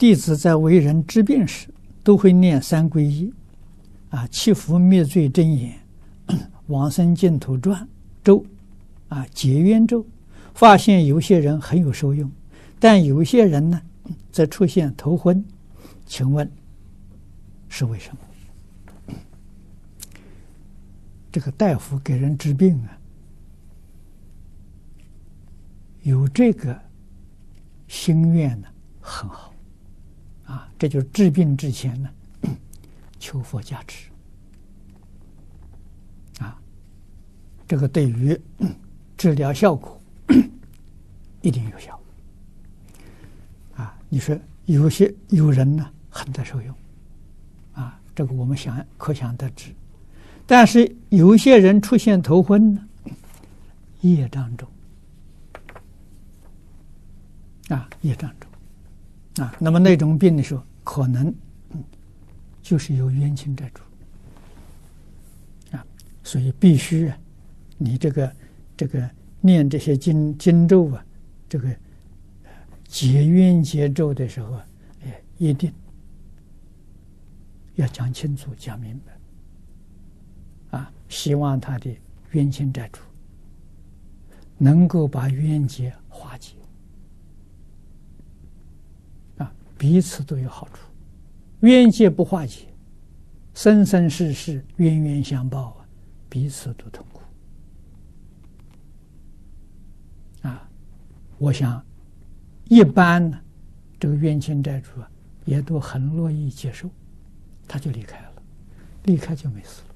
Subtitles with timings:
[0.00, 1.68] 弟子在为人治病时，
[2.02, 3.30] 都会念三皈依，
[4.08, 5.78] 啊，祈福灭罪真言，
[6.68, 7.86] 往生净土传
[8.24, 8.42] 咒，
[9.08, 10.06] 啊，结冤咒，
[10.54, 12.32] 发现有些人很有受用，
[12.78, 13.78] 但有些人呢，
[14.32, 15.44] 则出现头昏，
[16.06, 16.50] 请问
[17.68, 19.14] 是为什么？
[21.30, 22.98] 这个大夫给人治病啊，
[26.04, 26.80] 有这个
[27.86, 28.66] 心愿呢，
[29.02, 29.49] 很好。
[30.80, 32.08] 这就是治病之前呢，
[33.20, 34.08] 求佛加持。
[36.38, 36.58] 啊，
[37.68, 38.40] 这个对于
[39.18, 40.00] 治疗效果
[41.42, 42.00] 一定有效。
[43.76, 46.74] 啊，你说有些有人呢很得受用，
[47.74, 49.70] 啊，这个我们想可想而知。
[50.46, 52.82] 但是有些人出现头昏呢，
[54.00, 54.66] 业障重。
[57.68, 59.44] 啊，业障重。
[59.44, 60.62] 啊，那么那种病的时候，
[60.92, 61.32] 可能
[62.60, 63.80] 就是有冤亲债主
[65.70, 65.86] 啊，
[66.24, 67.16] 所以必须啊，
[67.78, 68.36] 你这个
[68.76, 69.08] 这个
[69.40, 71.06] 念这些经经咒啊，
[71.48, 71.72] 这个
[72.88, 74.66] 结冤结咒的时候啊，
[75.04, 75.72] 哎，一定
[77.76, 81.88] 要讲清楚、讲明白啊，希望他的
[82.32, 83.00] 冤亲债主
[84.58, 86.56] 能够把冤结化解。
[89.80, 90.86] 彼此都有好处，
[91.60, 92.66] 冤结不化解，
[93.54, 95.88] 生生世世冤冤相报啊，
[96.28, 97.22] 彼此都痛苦
[100.42, 100.68] 啊！
[101.38, 101.82] 我想，
[102.66, 103.40] 一般呢，
[103.98, 105.10] 这个冤亲债主啊，
[105.46, 106.90] 也都很乐意接受，
[107.66, 108.42] 他就离开了，
[109.04, 109.89] 离开就没事了。